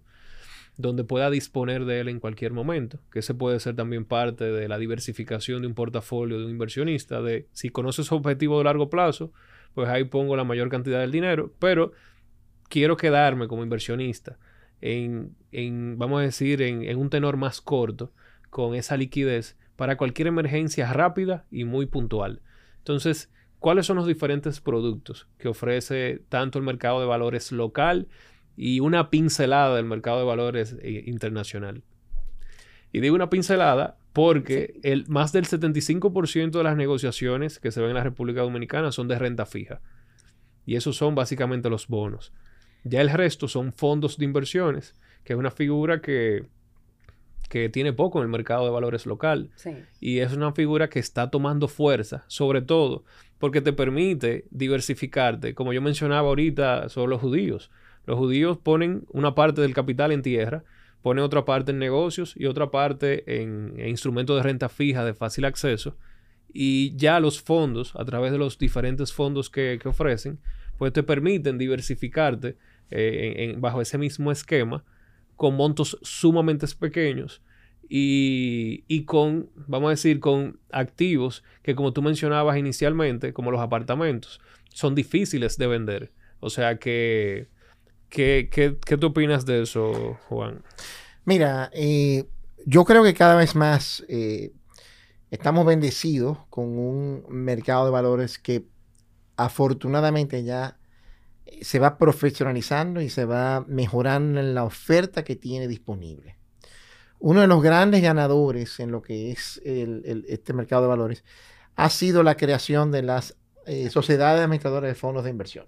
[0.76, 4.68] donde pueda disponer de él en cualquier momento, que ese puede ser también parte de
[4.68, 8.88] la diversificación de un portafolio de un inversionista, de si conoce su objetivo de largo
[8.88, 9.32] plazo,
[9.74, 11.92] pues ahí pongo la mayor cantidad del dinero, pero
[12.68, 14.38] quiero quedarme como inversionista
[14.80, 18.12] en, en vamos a decir, en un tenor más corto,
[18.52, 22.42] con esa liquidez para cualquier emergencia rápida y muy puntual.
[22.78, 28.08] Entonces, ¿cuáles son los diferentes productos que ofrece tanto el mercado de valores local
[28.56, 31.82] y una pincelada del mercado de valores eh, internacional.
[32.92, 37.90] Y digo una pincelada porque el, más del 75% de las negociaciones que se ven
[37.90, 39.80] en la República Dominicana son de renta fija.
[40.66, 42.32] Y esos son básicamente los bonos.
[42.84, 46.46] Ya el resto son fondos de inversiones, que es una figura que,
[47.48, 49.50] que tiene poco en el mercado de valores local.
[50.00, 53.04] Y es una figura que está tomando fuerza, sobre todo
[53.38, 57.70] porque te permite diversificarte, como yo mencionaba ahorita sobre los judíos.
[58.06, 60.64] Los judíos ponen una parte del capital en tierra,
[61.02, 65.44] ponen otra parte en negocios y otra parte en, instrumentos de renta fija de fácil
[65.44, 65.96] acceso.
[66.52, 70.38] Y ya los fondos, a través de los diferentes fondos que, ofrecen,
[70.78, 72.56] pues te permiten diversificarte
[72.90, 74.84] eh, bajo ese mismo esquema
[75.36, 77.42] con montos sumamente pequeños
[77.88, 83.60] y, y, con, vamos a decir, con activos que como tú mencionabas inicialmente, como los
[83.60, 86.12] apartamentos, son difíciles de vender.
[86.40, 87.48] O sea que
[88.12, 90.62] ¿Qué, qué, qué tú opinas de eso, Juan?
[91.24, 92.26] Mira, eh,
[92.66, 94.52] yo creo que cada vez más eh,
[95.30, 98.66] estamos bendecidos con un mercado de valores que
[99.36, 100.76] afortunadamente ya
[101.46, 106.36] eh, se va profesionalizando y se va mejorando en la oferta que tiene disponible.
[107.18, 111.24] Uno de los grandes ganadores en lo que es este mercado de valores
[111.76, 115.66] ha sido la creación de las eh, sociedades administradoras de fondos de inversión,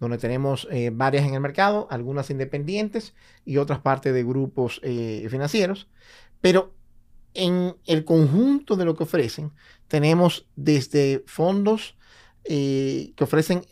[0.00, 5.26] donde tenemos eh, varias en el mercado, algunas independientes y otras partes de grupos eh,
[5.30, 5.88] financieros,
[6.40, 6.74] pero
[7.34, 9.52] en el conjunto de lo que ofrecen,
[9.86, 11.96] tenemos desde fondos
[12.44, 13.62] que ofrecen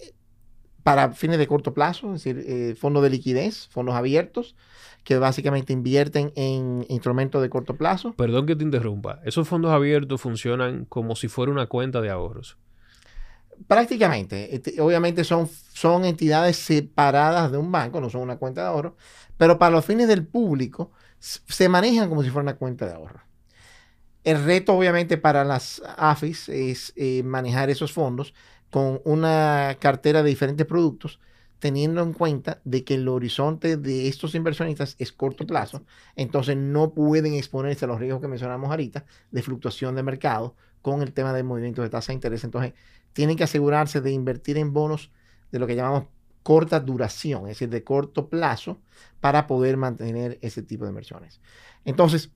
[0.83, 4.55] para fines de corto plazo, es decir, fondos de liquidez, fondos abiertos,
[5.07, 8.13] que básicamente invierten en instrumentos de corto plazo.
[8.15, 9.21] Perdón que te interrumpa.
[9.25, 12.59] Esos fondos abiertos funcionan como si fuera una cuenta de ahorros.
[13.67, 14.55] Prácticamente.
[14.55, 18.97] Este, obviamente son, son entidades separadas de un banco, no son una cuenta de ahorro,
[19.37, 23.21] pero para los fines del público se manejan como si fuera una cuenta de ahorro.
[24.25, 28.35] El reto obviamente para las AFIS es eh, manejar esos fondos
[28.71, 31.21] con una cartera de diferentes productos
[31.59, 36.93] teniendo en cuenta de que el horizonte de estos inversionistas es corto plazo, entonces no
[36.93, 40.55] pueden exponerse a los riesgos que mencionamos ahorita de fluctuación de mercado
[40.87, 42.45] con el tema del movimiento de tasa de interés.
[42.45, 42.73] Entonces,
[43.13, 45.11] tienen que asegurarse de invertir en bonos
[45.51, 46.05] de lo que llamamos
[46.45, 48.79] corta duración, es decir, de corto plazo,
[49.19, 51.41] para poder mantener ese tipo de inversiones.
[51.85, 52.31] Entonces,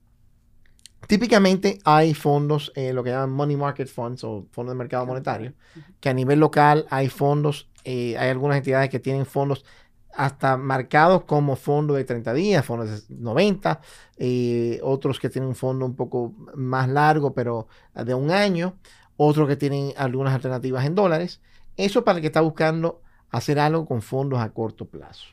[1.07, 5.53] Típicamente hay fondos, eh, lo que llaman money market funds o fondos de mercado monetario,
[5.99, 9.65] que a nivel local hay fondos, eh, hay algunas entidades que tienen fondos
[10.15, 13.81] hasta marcados como fondo de 30 días, fondos de 90,
[14.17, 18.75] eh, otros que tienen un fondo un poco más largo, pero de un año,
[19.17, 21.41] otros que tienen algunas alternativas en dólares.
[21.77, 25.27] Eso para el que está buscando hacer algo con fondos a corto plazo.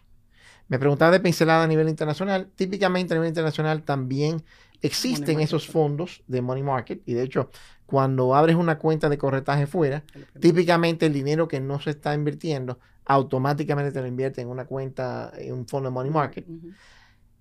[0.68, 2.50] Me preguntaba de pincelada a nivel internacional.
[2.54, 4.44] Típicamente a nivel internacional también
[4.80, 7.50] Existen esos fondos de money market y de hecho
[7.86, 10.04] cuando abres una cuenta de corretaje fuera,
[10.38, 15.32] típicamente el dinero que no se está invirtiendo automáticamente te lo invierte en una cuenta,
[15.36, 16.46] en un fondo de money market.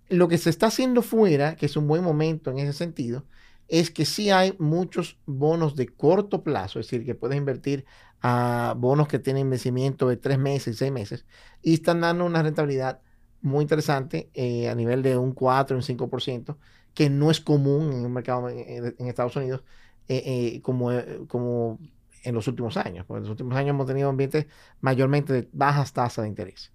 [0.09, 3.25] Lo que se está haciendo fuera, que es un buen momento en ese sentido,
[3.67, 7.85] es que sí hay muchos bonos de corto plazo, es decir, que puedes invertir
[8.21, 11.25] a bonos que tienen vencimiento de tres meses, seis meses,
[11.61, 13.01] y están dando una rentabilidad
[13.41, 16.55] muy interesante eh, a nivel de un 4, un 5%,
[16.93, 19.63] que no es común en el mercado en, Estados Unidos
[20.07, 20.23] eh,
[20.55, 21.77] eh, como, eh, como
[22.23, 23.05] en los últimos años.
[23.05, 24.47] Porque en los últimos años hemos tenido ambientes
[24.81, 26.71] mayormente de bajas tasas de interés.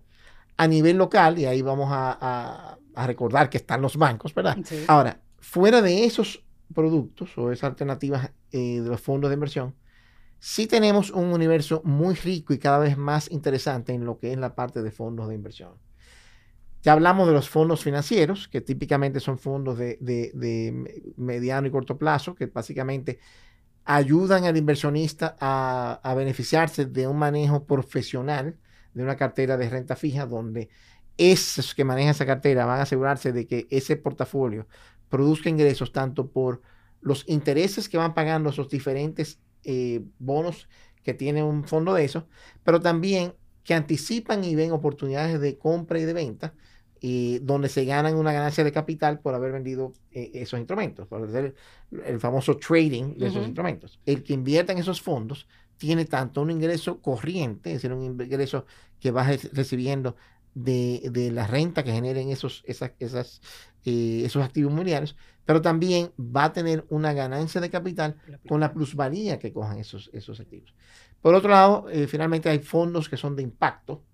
[0.57, 4.59] A nivel local, y ahí vamos a, recordar que están los bancos, ¿verdad?
[4.87, 9.75] Ahora, fuera de esos productos o esas alternativas de los fondos de inversión,
[10.39, 14.39] sí tenemos un universo muy rico y cada vez más interesante en lo que es
[14.39, 15.73] la parte de fondos de inversión.
[16.83, 22.35] Ya hablamos de los fondos financieros, que típicamente son fondos de, mediano y corto plazo,
[22.35, 23.21] que básicamente
[23.85, 28.59] ayudan al inversionista a, beneficiarse de un manejo profesional
[28.95, 30.69] de una cartera de renta fija, donde
[31.17, 34.67] esos que manejan esa cartera van a asegurarse de que ese portafolio
[35.09, 36.63] produzca ingresos tanto por
[37.01, 40.69] los intereses que van pagando esos diferentes eh, bonos
[41.03, 42.29] que tiene un fondo de eso,
[42.65, 46.55] pero también que anticipan y ven oportunidades de compra y de venta
[47.05, 51.25] y donde se ganan una ganancia de capital por haber vendido eh, esos instrumentos, por
[51.25, 51.53] hacer
[52.07, 53.99] el, famoso trading de esos instrumentos.
[54.07, 58.67] El que invierta en esos fondos tiene tanto un ingreso corriente, es decir, un ingreso
[59.01, 60.15] que va recibiendo
[60.55, 63.41] de, de, la renta que generen esos, esas, esas,
[63.85, 68.73] eh, esos activos inmobiliarios, pero también va a tener una ganancia de capital con la
[68.73, 70.73] plusvalía que cojan esos, esos activos.
[71.21, 74.05] Por otro lado, eh, finalmente hay fondos que son de impacto,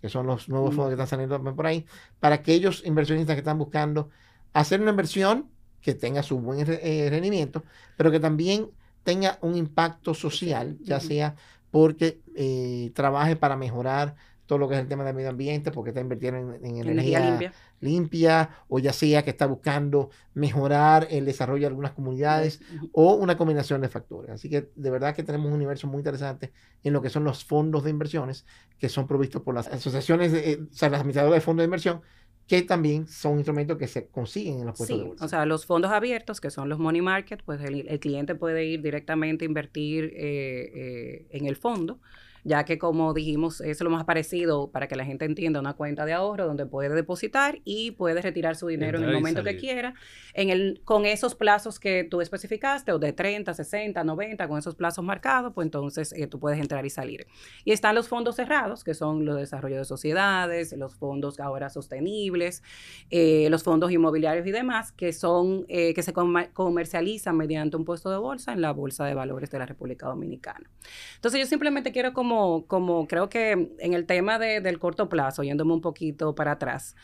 [0.00, 1.86] que son los nuevos fondos que están saliendo por ahí,
[2.18, 4.10] para aquellos inversionistas que están buscando
[4.52, 5.48] hacer una inversión
[5.80, 7.64] que tenga su buen eh, rendimiento,
[7.96, 8.68] pero que también
[9.02, 11.34] tenga un impacto social, ya sea
[11.70, 14.16] porque eh, trabaje para mejorar
[14.50, 18.50] todo lo que es el tema del medio ambiente, porque está invirtiendo en, energía, limpia.
[18.66, 22.60] o ya sea que está buscando mejorar el desarrollo de algunas comunidades,
[22.90, 24.32] o una combinación de factores.
[24.32, 26.50] Así que de verdad que tenemos un universo muy interesante
[26.82, 28.44] en lo que son los fondos de inversiones,
[28.76, 31.66] que son provistos por las asociaciones, de, eh, o sea, las administradoras de fondos de
[31.66, 32.00] inversión,
[32.48, 35.24] que también son instrumentos que se consiguen en los puestos de bolsa.
[35.24, 38.82] O sea, los fondos abiertos, que son los money market, pues el, cliente puede ir
[38.82, 42.00] directamente a invertir eh, eh, en el fondo
[42.44, 46.04] ya que como dijimos, es lo más parecido para que la gente entienda una cuenta
[46.04, 49.94] de ahorro donde puede depositar y puede retirar su dinero en el momento que quiera,
[50.34, 54.74] en el, con esos plazos que tú especificaste, o de 30, 60, 90, con esos
[54.74, 57.26] plazos marcados, pues entonces eh, tú puedes entrar y salir.
[57.64, 62.62] Y están los fondos cerrados, que son los desarrollos de sociedades, los fondos ahora sostenibles,
[63.10, 68.10] eh, los fondos inmobiliarios y demás, que son, eh, que se comercializan mediante un puesto
[68.10, 70.70] de bolsa en la Bolsa de Valores de la República Dominicana.
[71.16, 75.42] Entonces yo simplemente quiero como como, como creo que en el tema del corto plazo,
[75.42, 76.94] yéndome un poquito para atrás,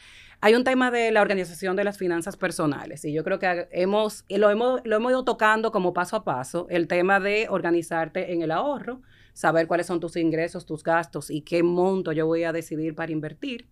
[0.40, 4.24] hay un tema de la organización de las finanzas personales y yo creo que hemos,
[4.28, 8.42] lo hemos, lo hemos ido tocando como paso a paso, el tema de organizarte en
[8.42, 12.52] el ahorro, saber cuáles son tus ingresos, tus gastos y qué monto yo voy a
[12.52, 13.66] decidir para invertir.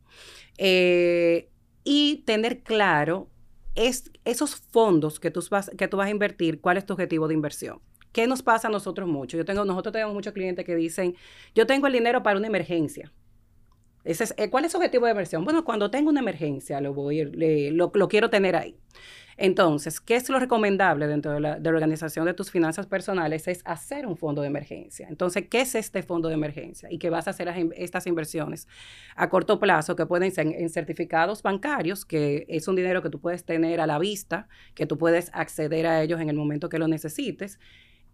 [0.59, 1.51] Eh,
[1.85, 3.29] y tener claro
[3.77, 7.29] es, esos fondos que tú, vas, que tú vas a invertir, cuál es tu objetivo
[7.29, 7.81] de inversión.
[8.15, 9.37] ¿Qué nos pasa a nosotros mucho?
[9.37, 11.17] Yo tengo, nosotros tenemos muchos clientes que dicen,
[11.53, 13.13] yo tengo el dinero para una emergencia.
[14.05, 15.45] Ese es, eh, ¿Cuál es su objetivo de inversión?
[15.45, 18.79] Bueno, cuando tengo una emergencia, lo, voy, lo, lo quiero tener ahí.
[19.37, 23.49] Entonces, ¿qué es lo recomendable dentro de la, organización de tus finanzas personales?
[23.49, 25.09] Es hacer un fondo de emergencia.
[25.09, 26.89] Entonces, ¿qué es este fondo de emergencia?
[26.93, 28.69] Y que vas a hacer estas inversiones
[29.17, 33.21] a corto plazo, que pueden ser en certificados bancarios, que es un dinero que tú
[33.21, 36.79] puedes tener a la vista, que tú puedes acceder a ellos en el momento que
[36.79, 37.59] lo necesites.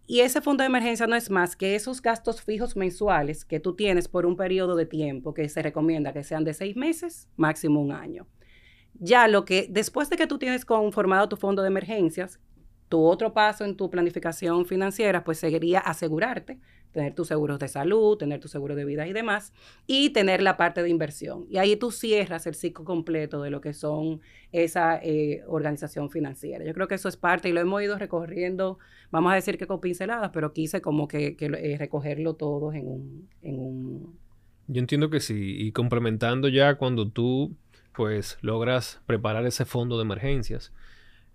[0.07, 3.75] Y ese fondo de emergencia no es más que esos gastos fijos mensuales que tú
[3.75, 7.79] tienes por un periodo de tiempo que se recomienda que sean de seis meses, máximo
[7.81, 8.27] un año.
[8.93, 12.39] Ya lo que, después de que tú tienes conformado tu fondo de emergencias,
[12.89, 16.59] tu otro paso en tu planificación financiera, pues sería asegurarte,
[16.91, 19.53] tener tus seguros de salud, tener tu seguro de vida y demás,
[19.87, 21.45] y tener la parte de inversión.
[21.49, 26.65] Y ahí tú cierras el ciclo completo de lo que son esa eh, organización financiera.
[26.65, 29.67] Yo creo que eso es parte y lo hemos ido recorriendo, vamos a decir que
[29.67, 34.19] con pinceladas, pero quise como que, eh, recogerlo todo en un, en un...
[34.67, 37.55] Yo entiendo que sí, y complementando ya cuando tú
[37.93, 40.71] pues logras preparar ese fondo de emergencias,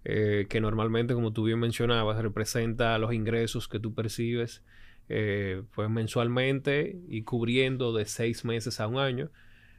[0.04, 4.62] eh, que normalmente, como tú bien mencionabas, representa los ingresos que tú percibes
[5.08, 9.30] eh, pues mensualmente y cubriendo de seis meses a un año.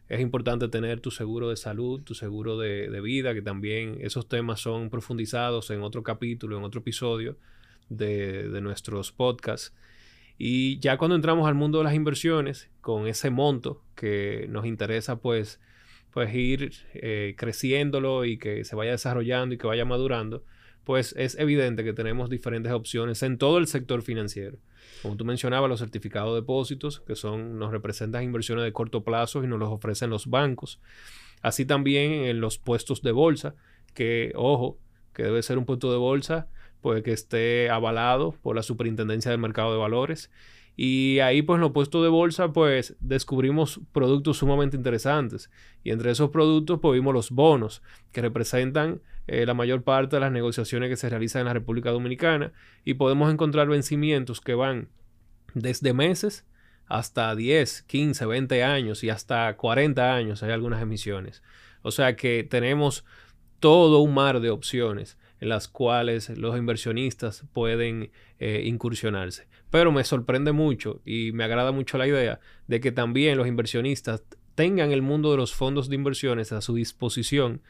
[0.10, 4.62] Es importante tener tu seguro de salud, tu seguro de, vida, que también esos temas
[4.62, 7.38] son profundizados en otro capítulo, en otro episodio
[7.90, 9.76] de, de nuestros podcasts.
[10.38, 15.18] Y ya cuando entramos al mundo de las inversiones, con ese monto que nos interesa,
[15.20, 15.60] pues
[16.18, 20.44] pues ir eh, creciéndolo y que se vaya desarrollando y que vaya madurando,
[20.88, 24.58] pues es evidente que tenemos diferentes opciones en todo el sector financiero.
[25.02, 29.44] Como tú mencionabas, los certificados de depósitos, que son, nos representan inversiones de corto plazo
[29.44, 30.80] y nos los ofrecen los bancos.
[31.42, 33.54] Así también en los puestos de bolsa,
[33.94, 34.80] que, ojo,
[35.14, 36.48] que debe ser un puesto de bolsa,
[36.80, 40.32] pues que esté avalado por la Superintendencia del Mercado de Valores
[40.78, 45.50] y ahí, pues, en los puestos de bolsa, pues, descubrimos productos sumamente interesantes.
[45.84, 47.82] Y entre esos productos, pues, vimos los bonos,
[48.14, 51.92] que representan eh, la mayor parte de las negociaciones que se realizan en la República
[51.92, 52.54] Dominicana.
[52.84, 54.90] Y podemos encontrar vencimientos que van
[55.54, 56.46] desde meses
[56.88, 60.44] hasta 10, 15, 20 años y hasta 40 años.
[60.44, 61.44] Hay algunas emisiones.
[61.82, 63.06] O sea que tenemos
[63.60, 69.48] todo un mar de opciones en las cuales los inversionistas pueden eh, incursionarse.
[69.70, 74.24] Pero me sorprende mucho y me agrada mucho la idea de que también los inversionistas
[74.56, 77.62] tengan el mundo de los fondos de inversiones a su disposición,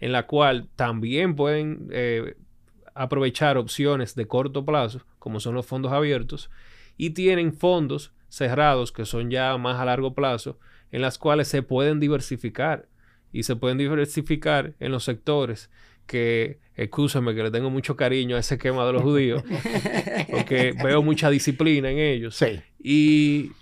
[0.00, 2.36] en la cual también pueden eh,
[2.94, 6.50] aprovechar opciones de corto plazo, como son los fondos abiertos,
[6.96, 10.58] y tienen fondos cerrados que son ya más a largo plazo,
[10.90, 12.88] en las cuales se pueden diversificar
[13.32, 15.70] y se pueden diversificar en los sectores
[16.06, 19.42] que, escúchame que le tengo mucho cariño a ese esquema de los judíos,
[20.30, 22.34] porque veo mucha disciplina en ellos.
[22.36, 22.60] Sí.
[22.82, 23.52] Y,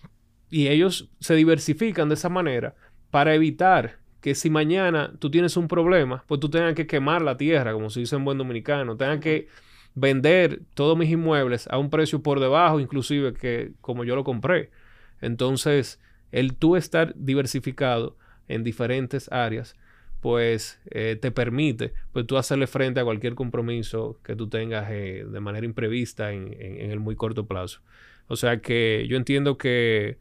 [0.48, 2.74] y ellos se diversifican de esa manera
[3.10, 7.36] para evitar que si mañana tú tienes un problema, pues tú tengas que quemar la
[7.36, 9.46] tierra, como se dice en buen dominicano, tengas que
[9.94, 14.72] vender todos mis inmuebles a un precio por debajo, inclusive que como yo lo compré.
[15.20, 16.00] Entonces,
[16.32, 18.16] el tú estar diversificado
[18.48, 19.76] en diferentes áreas
[20.20, 25.24] pues eh, te permite pues tú hacerle frente a cualquier compromiso que tú tengas eh,
[25.24, 27.80] de manera imprevista en, el muy corto plazo.
[28.26, 30.18] O sea que yo entiendo que,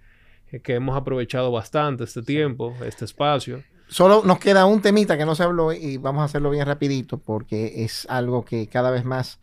[0.62, 3.64] que hemos aprovechado bastante este tiempo, este espacio.
[3.96, 7.18] Solo nos queda un temita que no se habló y vamos a hacerlo bien rapidito
[7.18, 9.40] porque es algo que cada vez más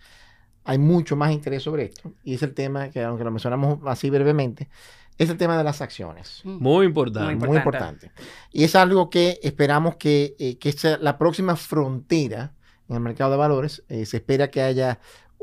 [0.64, 4.10] hay mucho más interés sobre esto y es el tema que aunque lo mencionamos así
[4.10, 4.68] brevemente,
[5.16, 6.42] es el tema de las acciones.
[6.44, 6.58] Mm.
[6.62, 7.46] Muy importante.
[7.46, 8.12] Muy importante.
[8.52, 12.52] Y es algo que esperamos que, eh, que sea la próxima frontera
[12.90, 13.84] en el mercado de valores.
[13.88, 15.00] Eh, se espera que haya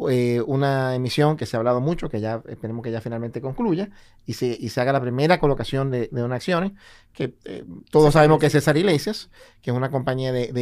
[0.08, 3.90] eh, una emisión que se ha hablado mucho, que ya esperemos que ya finalmente concluya,
[4.26, 6.72] y se, y se haga la primera colocación de, de unas acciones,
[7.12, 9.30] que eh, todos sabemos que es César Iglesias,
[9.62, 10.54] que es una compañía de,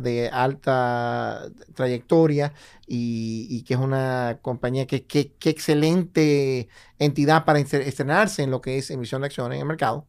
[0.00, 2.52] de, alta trayectoria
[2.86, 6.68] y, que es una compañía que, que, excelente
[6.98, 10.06] entidad para estrenarse en lo que es emisión de acciones en el mercado.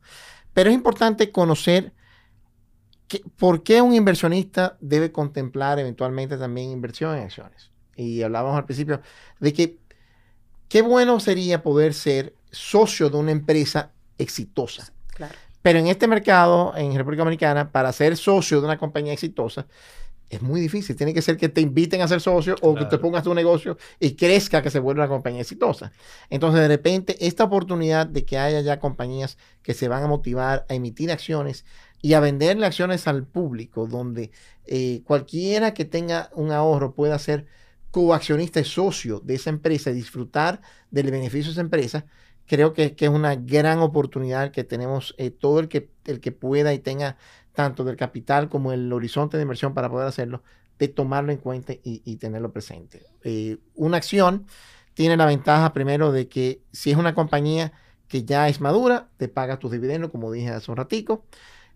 [0.53, 1.93] Pero es importante conocer
[3.07, 8.65] que, por qué un inversionista debe contemplar eventualmente también inversión en acciones y hablábamos al
[8.65, 9.01] principio,
[9.39, 9.77] de que
[10.67, 14.91] qué bueno sería poder ser socio de una empresa exitosa.
[15.61, 19.65] Pero en este mercado, en República Dominicana, para ser socio de una compañía exitosa,
[20.29, 20.95] es muy difícil.
[20.95, 23.77] Tiene que ser que te inviten a ser socio o que te pongas tu negocio
[23.99, 25.91] y crezca que se vuelva una compañía exitosa.
[26.29, 30.65] Entonces, de repente, esta oportunidad de que haya ya compañías que se van a motivar
[30.69, 31.65] a emitir acciones
[32.01, 34.31] y a venderle acciones al público, donde
[34.67, 37.47] eh, cualquiera que tenga un ahorro pueda ser
[37.95, 40.59] coaccionista y socio de esa empresa y disfrutar
[40.91, 42.05] del beneficio de esa empresa,
[42.45, 46.73] creo que, es una gran oportunidad que tenemos eh, todo el que, el que pueda
[46.73, 47.15] y tenga
[47.53, 50.43] tanto del capital como el horizonte de inversión para poder hacerlo,
[50.77, 53.05] de tomarlo en cuenta y, tenerlo presente.
[53.23, 54.45] Eh, una acción
[54.93, 57.71] tiene la ventaja primero de que si es una compañía
[58.09, 61.23] que ya es madura, te paga tus dividendos, como dije hace un ratico.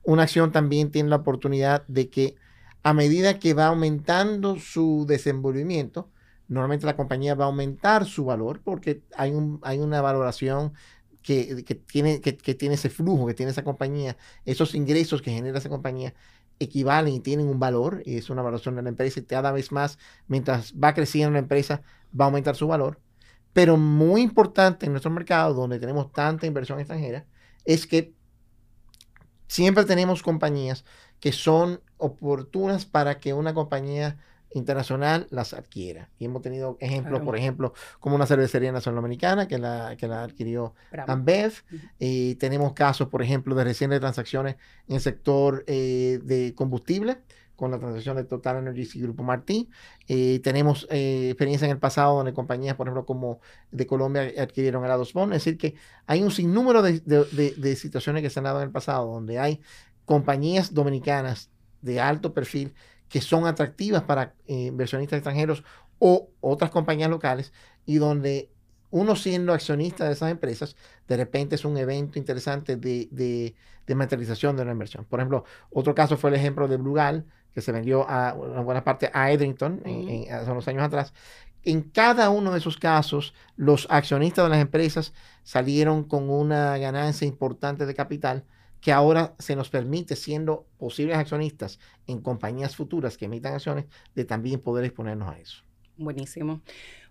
[0.03, 2.35] Una acción también tiene la oportunidad de que
[2.83, 6.09] a medida que va aumentando su desenvolvimiento,
[6.47, 10.73] normalmente la compañía va a aumentar su valor porque hay, un, hay una valoración
[11.21, 15.69] que, tiene, que, tiene ese flujo, que tiene esa compañía, esos ingresos que genera esa
[15.69, 16.13] compañía
[16.59, 19.71] equivalen y tienen un valor, y es una valoración de la empresa, y cada vez
[19.71, 21.81] más, mientras va creciendo la empresa,
[22.19, 22.99] va a aumentar su valor.
[23.53, 27.25] Pero muy importante en nuestro mercado, donde tenemos tanta inversión extranjera,
[27.65, 28.13] es que
[29.47, 30.85] siempre tenemos compañías
[31.19, 34.17] que son oportunas para que una compañía
[34.53, 36.09] internacional las adquiera.
[36.17, 40.23] Y hemos tenido ejemplos, por ejemplo, como una cervecería nacional americana que la, que la
[40.23, 40.73] adquirió
[41.07, 41.53] Ambev.
[41.99, 44.55] Y tenemos casos, por ejemplo, de recientes transacciones
[44.87, 47.19] en el sector eh, de combustible
[47.55, 49.69] con la transacción de Total Energies y Grupo Martí.
[50.07, 54.85] Eh, tenemos eh, experiencia en el pasado donde compañías, por ejemplo, como de Colombia adquirieron
[54.85, 55.33] el Bond.
[55.33, 55.75] Es decir, que
[56.07, 59.39] hay un sinnúmero de, de, de situaciones que se han dado en el pasado donde
[59.39, 59.59] hay
[60.09, 61.51] compañías dominicanas
[61.83, 62.73] de alto perfil
[63.09, 65.63] que son atractivas para eh, inversionistas extranjeros
[65.99, 67.53] o otras compañías locales
[67.85, 68.49] y donde
[68.89, 70.75] uno siendo accionista de esas empresas,
[71.07, 75.05] de repente es un evento interesante de, de, materialización de una inversión.
[75.05, 78.83] Por ejemplo, otro caso fue el ejemplo de Brugal, que se vendió a una buena
[78.83, 79.83] parte a Edrington
[80.31, 81.13] hace unos años atrás.
[81.63, 87.27] En cada uno de esos casos, los accionistas de las empresas salieron con una ganancia
[87.27, 88.43] importante de capital
[88.81, 94.25] que ahora se nos permite, siendo posibles accionistas en compañías futuras que emitan acciones, de
[94.25, 95.63] también poder exponernos a eso.
[95.97, 96.61] Buenísimo.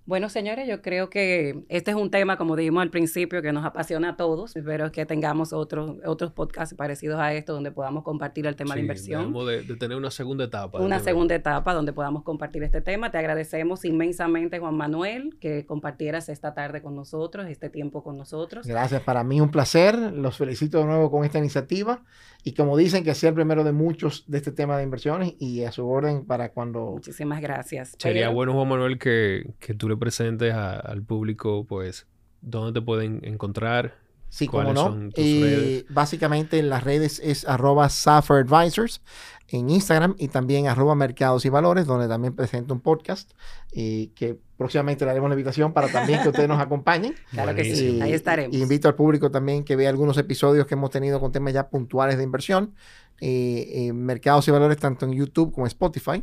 [0.08, 3.66] Bueno, señores, yo creo que este es un tema, como dijimos al principio, que nos
[3.66, 4.56] apasiona a todos.
[4.56, 8.80] Espero que tengamos otros otros podcasts parecidos a esto donde podamos compartir el tema de
[8.80, 9.34] inversión.
[9.44, 10.80] De, de tener una segunda etapa.
[10.80, 13.10] Una segunda etapa donde podamos compartir este tema.
[13.10, 18.66] Te agradecemos inmensamente, Juan Manuel, que compartieras esta tarde con nosotros, este tiempo con nosotros.
[18.66, 19.94] Gracias, para mí un placer.
[19.94, 22.02] Los felicito de nuevo con esta iniciativa.
[22.44, 25.64] Y como dicen, que sea el primero de muchos de este tema de inversiones y
[25.64, 26.92] a su orden para cuando...
[26.92, 27.94] Muchísimas gracias.
[27.98, 32.06] Sería bueno, Juan Manuel, que, que tú le presentes al público, pues,
[32.40, 33.94] dónde te pueden encontrar.
[34.30, 35.08] Sí, como no.
[35.16, 39.00] Eh, básicamente en las redes es arroba Advisors
[39.48, 43.32] en Instagram y también arroba Mercados y Valores, donde también presento un podcast
[43.72, 47.14] y que próximamente le haremos la invitación para también que ustedes nos acompañen.
[47.30, 48.54] Claro que sí, ahí estaremos.
[48.54, 51.68] Y invito al público también que vea algunos episodios que hemos tenido con temas ya
[51.70, 52.74] puntuales de inversión.
[53.20, 56.22] Eh, mercados y Valores tanto en YouTube como en Spotify.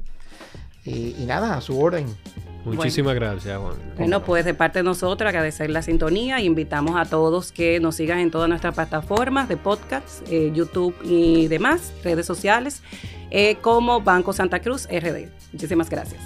[0.86, 2.06] y nada, a su orden.
[2.66, 3.76] Muchísimas gracias, Juan.
[3.98, 6.42] Bueno, pues de parte de nosotros agradecer la sintonía.
[6.42, 11.48] Invitamos a todos que nos sigan en todas nuestras plataformas de podcast, eh, YouTube y
[11.48, 12.82] demás, redes sociales,
[13.30, 15.30] eh, como Banco Santa Cruz RD.
[15.54, 16.22] Muchísimas gracias.